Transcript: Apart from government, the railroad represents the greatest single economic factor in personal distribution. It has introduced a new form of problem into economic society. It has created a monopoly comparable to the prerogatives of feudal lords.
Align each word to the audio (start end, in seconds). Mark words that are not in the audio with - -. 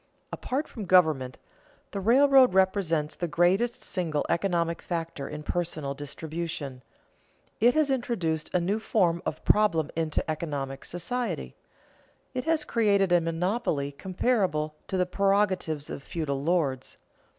Apart 0.31 0.67
from 0.67 0.85
government, 0.85 1.37
the 1.91 1.99
railroad 1.99 2.55
represents 2.55 3.15
the 3.15 3.27
greatest 3.27 3.83
single 3.83 4.25
economic 4.29 4.81
factor 4.81 5.29
in 5.29 5.43
personal 5.43 5.93
distribution. 5.93 6.81
It 7.59 7.75
has 7.75 7.91
introduced 7.91 8.51
a 8.51 8.59
new 8.59 8.79
form 8.79 9.21
of 9.27 9.45
problem 9.45 9.91
into 9.95 10.27
economic 10.27 10.85
society. 10.85 11.55
It 12.33 12.45
has 12.45 12.65
created 12.65 13.11
a 13.11 13.21
monopoly 13.21 13.91
comparable 13.91 14.73
to 14.87 14.97
the 14.97 15.05
prerogatives 15.05 15.87
of 15.91 16.01
feudal 16.01 16.41
lords. 16.41 16.97